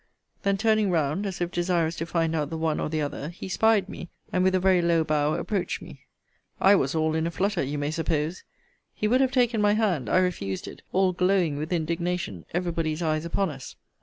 Then, 0.41 0.57
turning 0.57 0.89
round, 0.89 1.27
as 1.27 1.41
if 1.41 1.51
desirous 1.51 1.95
to 1.97 2.07
find 2.07 2.33
out 2.35 2.49
the 2.49 2.57
one 2.57 2.79
or 2.79 2.89
the 2.89 3.01
other, 3.01 3.29
he 3.29 3.47
'spied 3.47 3.87
me, 3.87 4.09
and 4.33 4.43
with 4.43 4.55
a 4.55 4.59
very 4.59 4.81
low 4.81 5.03
bow, 5.03 5.35
approached 5.35 5.79
me. 5.79 6.07
I 6.59 6.73
was 6.73 6.95
all 6.95 7.13
in 7.13 7.27
a 7.27 7.29
flutter, 7.29 7.61
you 7.61 7.77
may 7.77 7.91
suppose. 7.91 8.43
He 8.95 9.07
would 9.07 9.21
have 9.21 9.31
taken 9.31 9.61
my 9.61 9.73
hand. 9.73 10.09
I 10.09 10.17
refused 10.17 10.67
it, 10.67 10.81
all 10.91 11.13
glowing 11.13 11.55
with 11.55 11.71
indignation: 11.71 12.45
every 12.51 12.71
body's 12.71 13.03
eyes 13.03 13.25
upon 13.25 13.51
us. 13.51 13.75